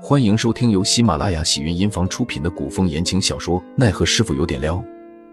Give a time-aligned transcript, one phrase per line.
[0.00, 4.76] 欢迎收听由喜马拉雅喜云音房出品的古风言情小说《奈何师傅有点撩》，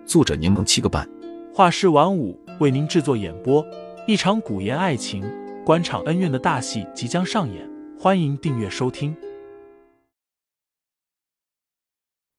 [0.07, 1.07] 作者柠檬七个半，
[1.53, 3.63] 画师晚舞为您制作演播。
[4.07, 5.23] 一场古言爱情、
[5.63, 9.15] 官场恩怨的大戏即将上演，欢迎订阅收听。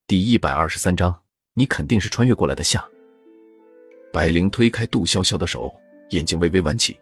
[0.09, 1.21] 第一百二十三章，
[1.55, 2.85] 你肯定是穿越过来的夏。
[4.13, 5.73] 白灵推开杜潇潇的手，
[6.11, 6.99] 眼睛微微弯起。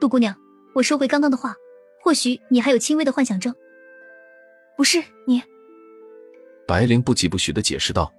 [0.00, 0.34] 杜姑娘，
[0.74, 1.54] 我收回刚刚的话，
[2.02, 3.54] 或许你还有轻微的幻想症。
[4.76, 5.42] 不是你，
[6.66, 8.12] 白灵不疾不徐的解释道：“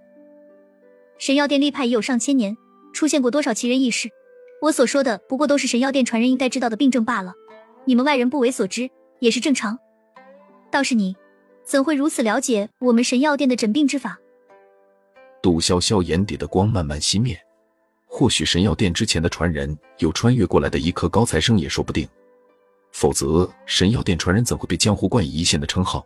[1.17, 2.55] 神药殿立派已有上千年，
[2.93, 4.09] 出现过多少奇人异事？
[4.61, 7.33] 我所说的不过都是神药殿传人应该知道的病症罢了。
[7.85, 8.89] 你们外人不为所知
[9.19, 9.77] 也是正常。
[10.71, 11.15] 倒是你，
[11.65, 14.19] 怎会如此了解我们神药殿的诊病之法？”
[15.41, 17.37] 杜潇潇眼底的光慢慢熄灭。
[18.05, 22.07] 或许神药殿之前的传人有穿越过来的一颗高材生也说不定，
[22.91, 26.05] 否则神药殿传人怎会被江湖冠以一线的称号？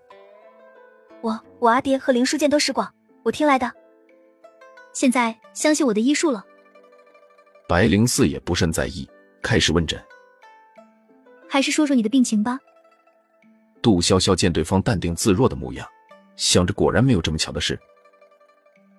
[1.59, 2.93] 我我阿爹和林书见都识广，
[3.23, 3.72] 我听来的。
[4.94, 6.44] 现在相信我的医术了。
[7.67, 9.08] 白灵四也不甚在意，
[9.41, 10.02] 开始问诊。
[11.50, 12.59] 还是说说你的病情吧。
[13.81, 15.88] 杜潇潇见对方淡定自若的模样，
[16.35, 17.78] 想着果然没有这么巧的事。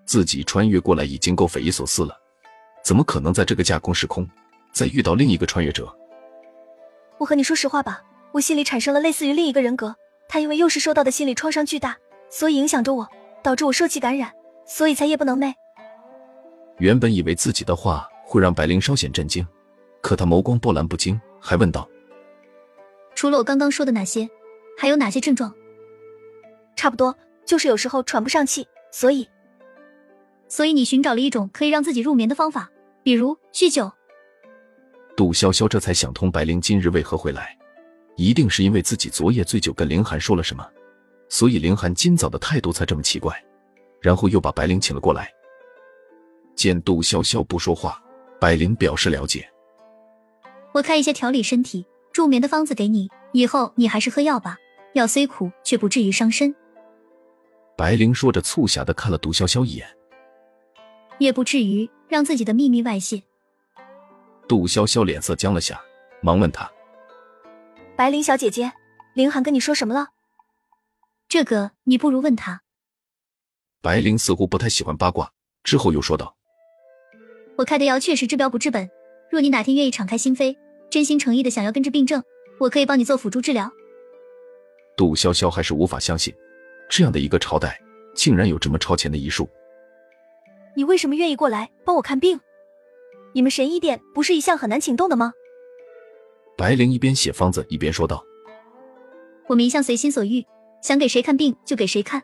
[0.04, 2.14] 自己穿越过来已经够匪夷所思了，
[2.82, 4.28] 怎么可能在这个架空时空
[4.72, 5.90] 再遇到另一个穿越者？
[7.18, 9.94] 我和你说实话吧，我心里产生了类似于另一个人格，
[10.28, 11.96] 他因为幼时受到的心理创伤巨大。
[12.30, 13.08] 所以影响着我，
[13.42, 14.32] 导致我受气感染，
[14.66, 15.52] 所以才夜不能寐。
[16.78, 19.46] 原本以为自己的话会让白灵稍显震惊，
[20.00, 21.88] 可他眸光波澜不惊，还问道
[23.16, 24.28] ：“除了我刚刚说的那些，
[24.76, 25.52] 还有哪些症状？”
[26.76, 29.28] 差不多，就是有时候喘不上气，所以，
[30.46, 32.70] 所以你寻找了一种可以让自己入眠的方法，
[33.02, 33.90] 比如酗酒。
[35.16, 37.58] 杜潇潇这才想通，白灵今日为何会来，
[38.14, 40.64] 一定是因为自己昨夜醉酒跟凌寒说了什么。
[41.28, 43.34] 所以凌寒今早的态度才这么奇怪，
[44.00, 45.30] 然后又把白灵请了过来。
[46.54, 48.02] 见杜潇潇不说话，
[48.40, 49.48] 白灵表示了解。
[50.72, 54.56] 我开一些调理身体、助眠的方子给你，以后你还是喝药吧，
[54.94, 56.54] 药虽苦，却不至于伤身。
[57.76, 59.86] 白灵说着，促狭的看了杜潇潇一眼，
[61.18, 63.22] 也不至于让自己的秘密外泄。
[64.48, 65.80] 杜潇潇脸色僵了下，
[66.20, 66.68] 忙问他
[67.94, 68.72] ：“白灵小姐姐，
[69.14, 70.08] 凌寒跟你说什么了？”
[71.28, 72.62] 这个你不如问他。
[73.82, 75.30] 白灵似乎不太喜欢八卦，
[75.62, 76.34] 之后又说道
[77.58, 78.88] ：“我开的药确实治标不治本，
[79.30, 80.56] 若你哪天愿意敞开心扉，
[80.88, 82.22] 真心诚意的想要根治病症，
[82.58, 83.70] 我可以帮你做辅助治疗。”
[84.96, 86.34] 杜潇潇还是无法相信，
[86.88, 87.78] 这样的一个朝代
[88.14, 89.46] 竟然有这么超前的医术。
[90.74, 92.40] 你为什么愿意过来帮我看病？
[93.34, 95.34] 你们神医殿不是一向很难请动的吗？
[96.56, 98.24] 白灵一边写方子一边说道
[99.46, 100.42] ：“我们一向随心所欲。”
[100.80, 102.22] 想给谁看病就给谁看，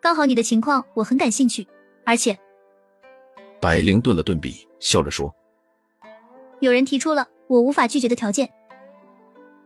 [0.00, 1.66] 刚好你的情况我很感兴趣，
[2.04, 2.38] 而且，
[3.60, 5.34] 白灵顿了顿笔，笑着说
[6.60, 8.48] ：“有人提出了我无法拒绝的条件。”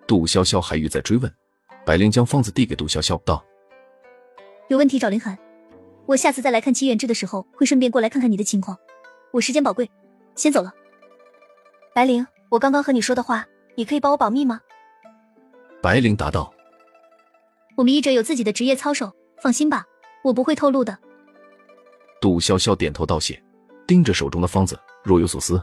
[0.07, 1.33] 杜潇潇还欲再追问，
[1.87, 3.43] 白灵将方子递给杜潇潇，道
[4.69, 5.39] ：“有问题找林寒，
[6.07, 8.77] 我下次再来看齐远志的时候，会顺便过来看看你的情况。
[9.31, 9.89] 我时间宝贵，
[10.35, 10.73] 先走了。”
[11.95, 13.47] 白灵，我刚刚和你说的话，
[13.77, 14.61] 你可以帮我保密吗？
[15.81, 16.53] 白灵答道。
[17.83, 19.13] 我们医者有自己的职业操守，
[19.43, 19.85] 放心吧，
[20.23, 20.97] 我不会透露的。
[22.21, 23.43] 杜潇潇点头道谢，
[23.89, 25.61] 盯着手中的方子，若有所思。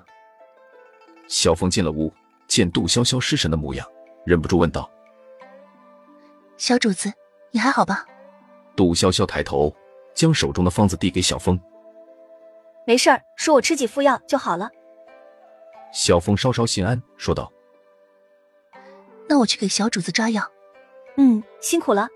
[1.29, 2.11] 小凤进了屋，
[2.45, 3.87] 见杜潇潇失神的模样，
[4.25, 4.91] 忍不住问道
[6.59, 7.09] ：“小主子，
[7.51, 8.05] 你还好吧？”
[8.75, 9.73] 杜潇潇抬头，
[10.13, 11.57] 将手中的方子递给小峰
[12.85, 14.69] ：“没事儿，说我吃几副药就好了。”
[15.93, 17.49] 小峰稍稍心安，说道
[19.29, 20.45] ：“那我去给小主子抓药。”
[21.17, 22.07] 嗯，辛苦了。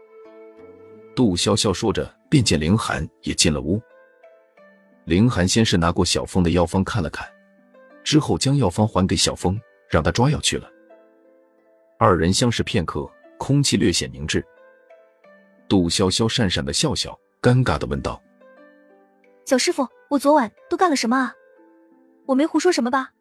[1.16, 3.82] 杜潇潇说着，便见凌寒也进了屋。
[5.06, 7.28] 凌寒先是拿过小峰的药方看了看，
[8.04, 9.60] 之后将药方还给小峰，
[9.90, 10.70] 让他抓药去了。
[12.00, 14.44] 二人相视片刻，空气略显凝滞。
[15.68, 18.22] 杜潇潇讪讪的笑笑，尴尬的问道
[19.46, 21.34] ：“小师傅，我昨晚都干了什么啊？
[22.26, 23.12] 我没胡说什么吧？”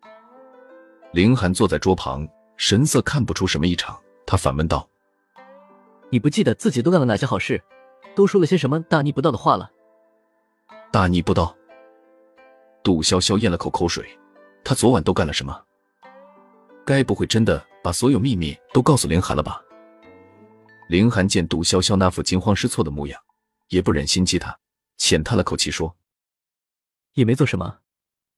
[1.12, 2.26] 凌寒坐在桌旁，
[2.56, 4.88] 神色看不出什么异常，他反问道。
[6.12, 7.58] 你不记得自己都干了哪些好事，
[8.14, 9.70] 都说了些什么大逆不道的话了？
[10.92, 11.56] 大逆不道。
[12.82, 14.06] 杜潇潇咽了口口水，
[14.62, 15.58] 他昨晚都干了什么？
[16.84, 19.64] 该不会真的把所有秘密都告诉林寒了吧？
[20.90, 23.18] 林寒见杜潇潇那副惊慌失措的模样，
[23.70, 24.54] 也不忍心激他，
[24.98, 25.96] 浅叹了口气说
[27.16, 27.78] ：“也没做什么，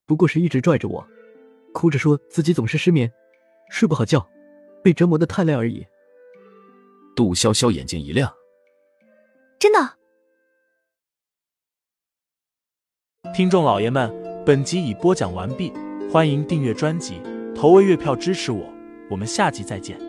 [0.07, 1.05] 不过是一直拽着我，
[1.73, 3.13] 哭着说自己总是失眠，
[3.69, 4.25] 睡不好觉，
[4.81, 5.85] 被折磨的太累而已。”
[7.15, 8.33] 杜潇潇眼睛一亮，
[9.59, 9.79] 真的。
[13.35, 14.13] 听众老爷们，
[14.45, 15.73] 本集已播讲完毕，
[16.13, 17.21] 欢迎订阅专辑，
[17.55, 18.73] 投喂月票支持我，
[19.11, 20.04] 我们下集再见。